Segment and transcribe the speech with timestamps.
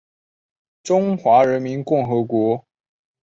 [0.81, 2.67] 中华人民共和国情报学家。